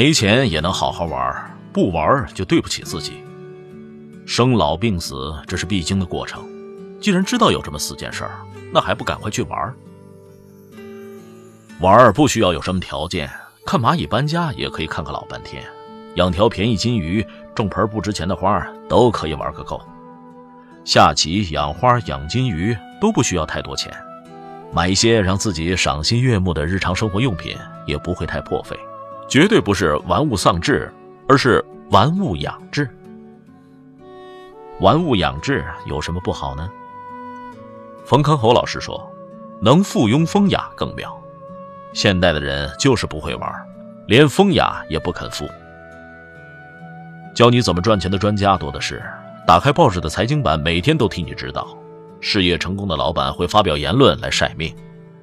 [0.00, 3.22] 没钱也能好好玩，不玩就对不起自己。
[4.24, 6.42] 生老病死，这是必经的过程。
[7.02, 8.40] 既然知道有这么四件事儿，
[8.72, 9.74] 那还不赶快去玩？
[11.80, 13.28] 玩不需要有什么条件，
[13.66, 15.62] 看蚂蚁搬家也可以看个老半天，
[16.14, 17.22] 养条便宜金鱼，
[17.54, 19.78] 种盆不值钱的花都可以玩个够。
[20.82, 23.94] 下棋、养花、养金鱼都不需要太多钱，
[24.72, 27.54] 买一些让自己赏心悦目的日常生活用品
[27.86, 28.74] 也不会太破费。
[29.30, 30.92] 绝对不是玩物丧志，
[31.28, 32.90] 而是玩物养志。
[34.80, 36.68] 玩物养志有什么不好呢？
[38.04, 39.08] 冯康侯老师说
[39.62, 41.16] ：“能附庸风雅更妙。”
[41.94, 43.48] 现代的人就是不会玩，
[44.08, 45.48] 连风雅也不肯附。
[47.32, 49.00] 教你怎么赚钱的专家多的是，
[49.46, 51.68] 打开报纸的财经版，每天都替你指导。
[52.20, 54.74] 事业成功的老板会发表言论来晒命，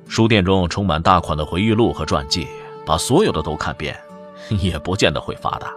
[0.08, 2.48] 书店中充满大款的回忆录和传记。
[2.88, 3.96] 把所有的都看遍，
[4.50, 5.68] 也不见得会发达。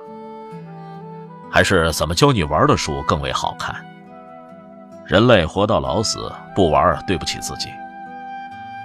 [1.51, 3.75] 还是怎么教你玩的书更为好看。
[5.05, 7.69] 人类活到老死，不玩对不起自己。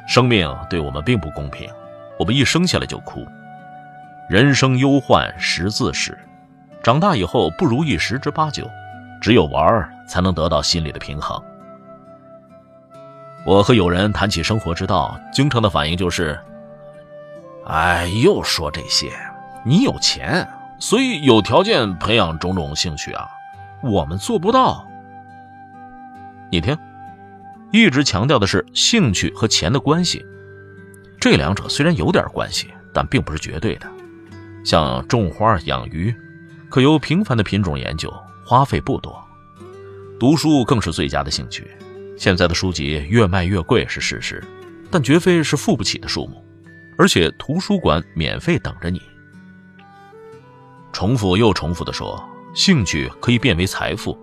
[0.08, 1.70] 生命对我们并不公平，
[2.18, 3.23] 我们一生下来就哭。
[4.28, 6.18] 人生忧患十字始，
[6.81, 8.68] 长大以后不如意十之八九，
[9.22, 11.40] 只有玩才能得到心理的平衡。
[13.46, 16.40] 我和友人谈起生活之道，经常的反应就是。
[17.66, 19.12] 哎，又说这些，
[19.66, 20.48] 你有钱，
[20.80, 23.28] 所以有条件培养种种兴趣啊，
[23.81, 24.88] 我们做不到。
[26.52, 26.78] 你听，
[27.72, 30.24] 一直强调的是兴趣和钱的关系，
[31.20, 33.88] 这两者虽然有点关系，但并不是绝对的。
[34.64, 36.16] 像种花、养鱼，
[36.70, 38.14] 可由平凡的品种研究，
[38.46, 39.12] 花费不多；
[40.20, 41.68] 读书更是最佳的兴趣。
[42.16, 44.44] 现在的书籍越卖越贵是事实，
[44.92, 46.44] 但绝非是付不起的数目。
[46.97, 49.01] 而且图书馆免费等着你。
[50.94, 52.23] 重复又重复的说，
[52.53, 54.17] 兴趣可以变为财富。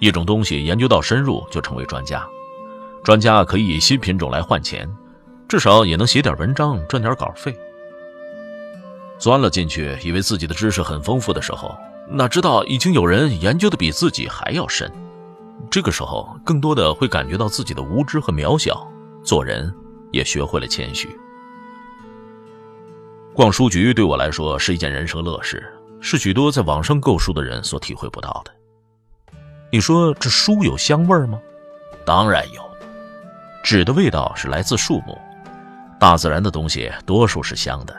[0.00, 2.26] 一种东西研究到深入，就成为专家。
[3.04, 4.88] 专家可以以新品种来换钱，
[5.46, 7.54] 至少也能写点文章赚点稿费。
[9.18, 11.74] 钻了进去，以为自己的知识很丰富的时候，
[12.10, 14.90] 哪知道已经有人研究的比自己还要深。
[15.70, 18.86] 这个时候，更多的会感觉到自己的无知和渺小，
[19.22, 19.72] 做人
[20.12, 21.08] 也学会了谦虚。
[23.36, 25.62] 逛书局对我来说是一件人生乐事，
[26.00, 28.50] 是许多在网上购书的人所体会不到的。
[29.70, 31.38] 你说这书有香味吗？
[32.06, 32.62] 当然有，
[33.62, 35.18] 纸的味道是来自树木，
[36.00, 37.94] 大自然的东西多数是香的。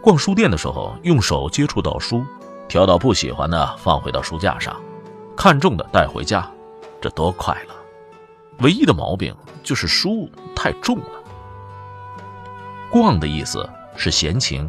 [0.00, 2.24] 逛书店的时候，用手接触到书，
[2.68, 4.80] 挑到不喜欢的放回到书架上，
[5.36, 6.48] 看中的带回家，
[7.00, 7.74] 这多快乐！
[8.60, 11.24] 唯一的毛病就是书太重了。
[12.92, 13.68] 逛的意思。
[13.96, 14.68] 是闲情，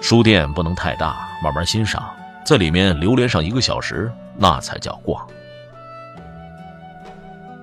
[0.00, 2.02] 书店不能太大，慢慢欣赏，
[2.44, 5.26] 在里面流连上一个小时，那才叫逛。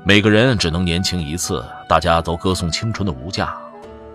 [0.03, 3.55] 每个人只能年轻一次，大家都歌颂青春的无价，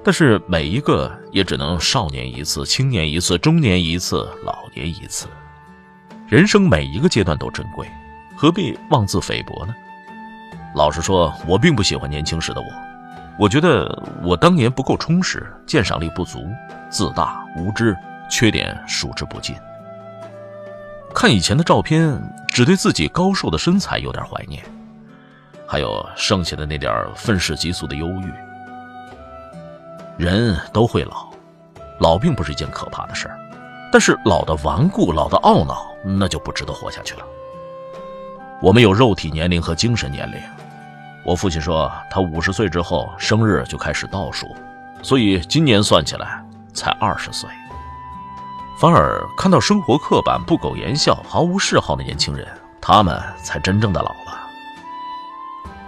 [0.02, 5.26] 但是每一个也只能少年一次，青年一次，中年一次，老年一次。
[6.26, 7.86] 人生每一个阶段都珍贵，
[8.36, 9.74] 何必妄自菲薄呢？
[10.74, 12.66] 老实说，我并不喜欢年轻时的我。
[13.38, 16.46] 我觉得我当年不够充实，鉴赏力不足，
[16.88, 17.96] 自大无知，
[18.30, 19.56] 缺点数之不尽。
[21.12, 22.16] 看以前的照片，
[22.48, 24.62] 只对自己高瘦的身材有点怀念，
[25.66, 28.32] 还有剩下的那点愤世嫉俗的忧郁。
[30.16, 31.28] 人都会老，
[31.98, 33.36] 老并不是一件可怕的事儿，
[33.90, 37.26] 但是老的顽固、老的懊恼，那就不值得活下去了。
[38.62, 40.38] 我们有肉体年龄和精神年龄。
[41.24, 44.46] 我父亲说，他五十岁之后生日就开始倒数，
[45.02, 46.44] 所以今年算起来
[46.74, 47.48] 才二十岁。
[48.78, 52.46] 反而看到生活刻板、不苟言笑、毫无嗜好的年轻人，
[52.80, 54.40] 他们才真正的老了。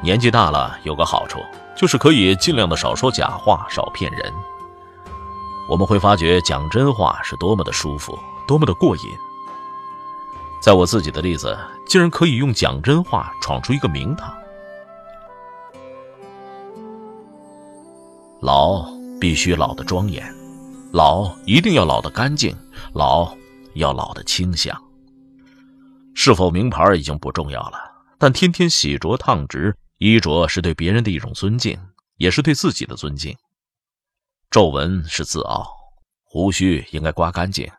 [0.01, 1.41] 年纪大了有个好处，
[1.77, 4.33] 就是可以尽量的少说假话，少骗人。
[5.69, 9.03] 我们会发觉讲真话是多么的舒服，多么的过瘾。
[10.63, 14.33] 在我自己的例子，竟然可以用讲真话闯出一个名堂。
[18.41, 18.87] 老
[19.19, 20.23] 必须老的庄严，
[20.93, 22.57] 老一定要老得干净，
[22.93, 23.35] 老
[23.75, 24.81] 要老得清香。
[26.15, 27.79] 是否名牌已经不重要了，
[28.19, 31.79] 但天天洗濯烫直，衣着是对别人的一种尊敬，
[32.17, 33.37] 也是对自己的尊敬。
[34.51, 35.67] 皱纹是自傲，
[36.23, 37.71] 胡须应该刮干净，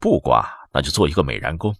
[0.00, 1.74] 不刮那就做一个美髯公。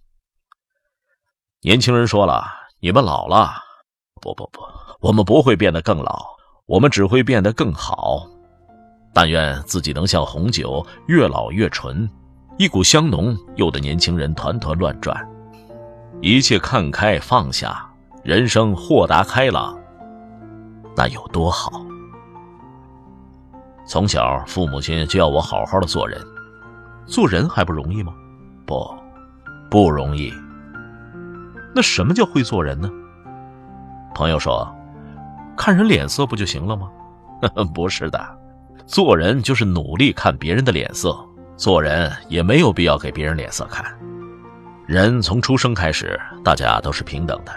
[1.61, 2.45] 年轻人说了
[2.79, 3.53] ：“你们老了，
[4.21, 4.61] 不不不，
[5.01, 6.25] 我们不会变得更老，
[6.69, 8.27] 我们只会变得更好。
[9.11, 12.07] 但愿自己能像红酒，越老越醇，
[12.59, 15.27] 一股香浓，诱得年轻人团团乱转。
[16.21, 17.89] 一切看开放下，
[18.23, 19.75] 人生豁达开朗，
[20.95, 21.81] 那有多好？”
[23.87, 26.21] 从小，父母亲就要我好好的做人，
[27.07, 28.13] 做人还不容易吗？
[28.67, 28.93] 不，
[29.71, 30.31] 不容易。
[31.73, 32.87] 那什么叫会做人呢？
[34.13, 34.71] 朋友说，
[35.59, 36.89] 看人脸色不就行了吗？
[37.75, 38.37] 不是的，
[38.87, 41.13] 做人就是努力看别人的脸色，
[41.57, 43.85] 做人也没有必要给别人脸色看。
[44.87, 47.51] 人从出生开始，大家都是平等的，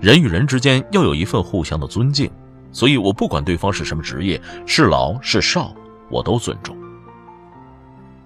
[0.00, 2.30] 人与人之间要有一份互相的尊敬。
[2.72, 5.70] 所以，我不管对方是什么职业，是老是少，
[6.08, 6.74] 我都尊重。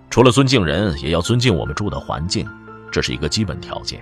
[0.08, 2.48] 除了尊敬人，也要尊敬我们住的环境，
[2.92, 4.00] 这是一个基本条件。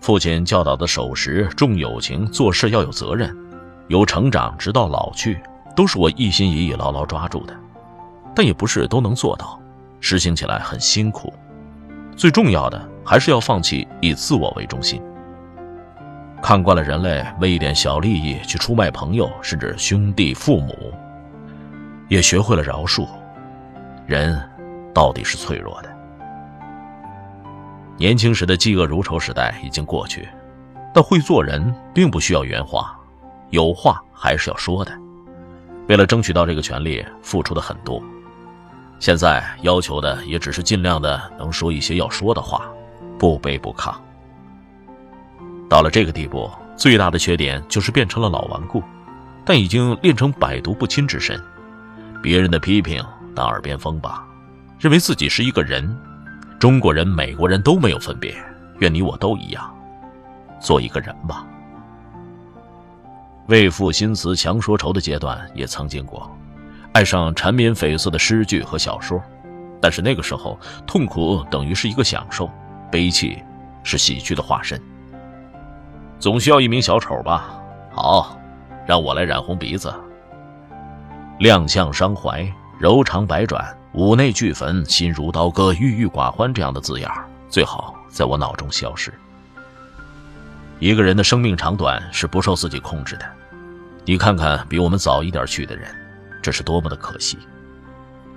[0.00, 3.34] 父亲教导的守时、重友情、做事要有责任、
[3.88, 5.40] 由成长，直到老去，
[5.74, 7.54] 都是我一心一意牢牢抓住的。
[8.34, 9.58] 但也不是都能做到，
[10.00, 11.32] 实行起来很辛苦。
[12.16, 15.00] 最重要的，还是要放弃以自我为中心。
[16.42, 20.92] 看惯了人类为一点小利益去出卖朋友，甚至兄弟父母，
[22.08, 23.06] 也学会了饶恕。
[24.06, 24.38] 人
[24.94, 25.90] 到底是脆弱的。
[27.98, 30.28] 年轻时的嫉恶如仇时代已经过去，
[30.94, 32.95] 但会做人并不需要圆滑，
[33.50, 34.92] 有话还是要说的。
[35.88, 38.02] 为了争取到这个权利，付出的很多。
[38.98, 42.66] 现在要求的也只是尽量的能说一些要说的话，
[43.18, 43.94] 不卑不亢。
[45.68, 48.82] 到了这个地步，最大的缺点就是变成了老顽固，
[49.44, 51.40] 但已经练成百毒不侵之身。
[52.22, 53.04] 别人的批评
[53.34, 54.26] 当耳边风吧，
[54.78, 55.96] 认为自己是一个人，
[56.58, 58.34] 中国人、美国人都没有分别，
[58.78, 59.72] 愿你我都一样，
[60.58, 61.46] 做一个人吧。
[63.48, 66.28] 为赋新词强说愁的阶段也曾经过，
[66.92, 69.22] 爱上缠绵悱恻的诗句和小说，
[69.80, 72.50] 但是那个时候痛苦等于是一个享受，
[72.90, 73.40] 悲戚
[73.84, 74.80] 是喜剧的化身。
[76.18, 77.62] 总需要一名小丑吧？
[77.92, 78.36] 好，
[78.84, 79.94] 让我来染红鼻子。
[81.38, 82.50] 亮相伤怀，
[82.80, 87.08] 柔肠百转，五内俱焚，心如刀割，郁郁寡欢，这样的字眼
[87.48, 89.14] 最好在我脑中消失。
[90.80, 93.35] 一个人的生命长短是不受自己控制的。
[94.08, 95.92] 你看看比我们早一点去的人，
[96.40, 97.36] 这是多么的可惜。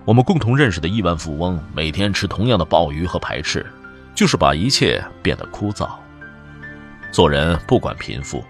[0.04, 3.64] 我们共同认识的亿万富翁，每天吃同样的鲍鱼和排翅，
[4.16, 5.88] 就是把一切变得枯燥。
[7.12, 8.44] 做人不管贫富，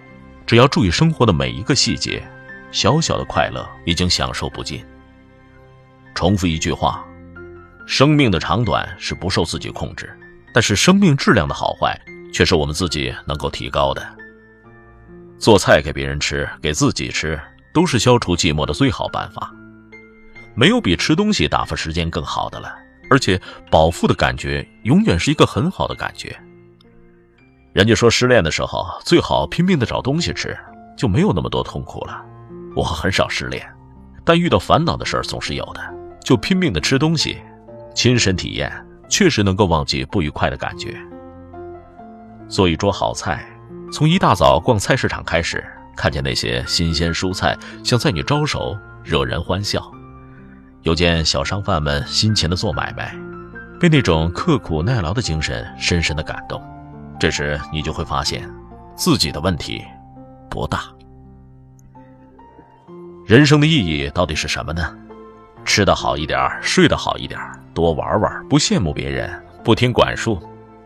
[0.48, 2.24] 只要注意生活的每一个细节，
[2.72, 4.82] 小小的快乐已经享受不尽。
[6.16, 7.06] 重复一句话：
[7.86, 10.10] 生命的长短是不受自己控制，
[10.54, 12.00] 但是生命质量的好坏
[12.32, 14.02] 却是我们自己能够提高的。
[15.40, 17.40] 做菜给别人吃，给自己吃，
[17.74, 19.52] 都是消除寂寞的最好办法。
[20.54, 22.76] 没有比吃东西打发时间更好的了，
[23.10, 23.40] 而且
[23.72, 26.38] 饱腹的感觉永远是一个很好的感觉。
[27.72, 30.58] 人家说失恋的时候最好拼命的找东西吃，
[30.98, 32.22] 就没有那么多痛苦了。
[32.76, 33.66] 我很少失恋，
[34.26, 35.82] 但遇到烦恼的事总是有的，
[36.22, 37.38] 就拼命的吃东西，
[37.96, 38.70] 亲身体验，
[39.08, 40.98] 确实能够忘记不愉快的感觉。
[42.50, 43.48] 做一桌好菜，
[43.92, 45.64] 从一大早逛菜市场开始，
[45.96, 49.92] 看见那些新鲜蔬菜向在你招手，惹人欢笑。
[50.84, 53.16] 又见小商贩们辛勤的做买卖，
[53.80, 56.62] 被那种刻苦耐劳的精神深深的感动。
[57.20, 58.50] 这时，你就会发现，
[58.96, 59.84] 自己的问题
[60.50, 60.84] 不大。
[63.26, 64.96] 人生的意义到底是什么呢？
[65.66, 67.40] 吃得好一点，睡得好一点，
[67.74, 69.30] 多玩玩，不羡慕别人，
[69.64, 70.42] 不听管束，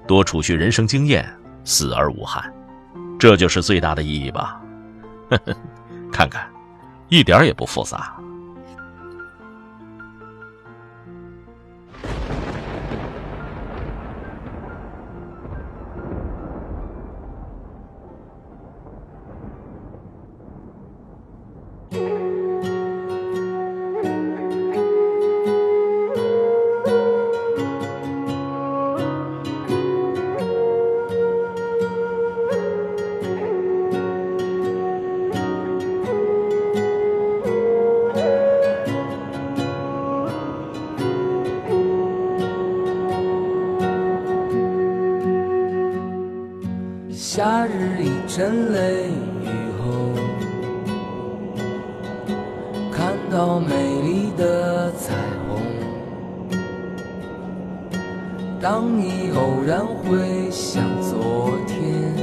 [0.07, 1.23] 多储蓄人生经验，
[1.63, 2.51] 死而无憾，
[3.23, 4.59] 这就是最大的意义吧。
[6.11, 6.45] 看看，
[7.07, 8.13] 一点也不复杂。
[47.35, 49.07] 夏日一阵雷
[49.41, 49.47] 雨
[49.81, 50.13] 后，
[52.91, 53.73] 看到美
[54.03, 55.15] 丽的彩
[55.47, 55.59] 虹。
[58.61, 62.13] 当你偶然回想昨天，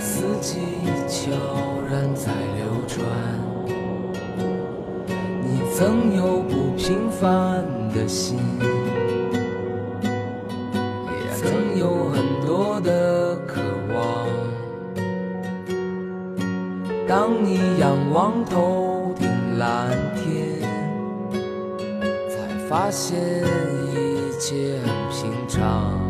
[0.00, 0.60] 四季
[1.06, 1.30] 悄
[1.90, 3.04] 然在流转，
[5.44, 7.62] 你曾有不平凡
[7.94, 8.38] 的心。
[17.30, 20.60] 当你仰望头顶蓝天，
[22.28, 23.20] 才发现
[23.94, 26.09] 一切很平常。